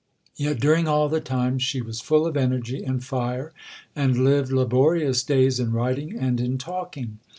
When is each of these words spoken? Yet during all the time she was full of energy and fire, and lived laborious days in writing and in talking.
Yet 0.35 0.59
during 0.59 0.87
all 0.87 1.09
the 1.09 1.21
time 1.21 1.59
she 1.59 1.79
was 1.79 2.01
full 2.01 2.25
of 2.25 2.35
energy 2.35 2.83
and 2.83 3.03
fire, 3.03 3.53
and 3.95 4.17
lived 4.23 4.51
laborious 4.51 5.21
days 5.21 5.59
in 5.59 5.73
writing 5.73 6.17
and 6.17 6.41
in 6.41 6.57
talking. 6.57 7.19